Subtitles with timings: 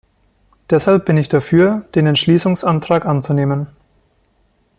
[0.71, 3.67] Deshalb bin ich dafür, den Entschließungsantrag anzunehmen.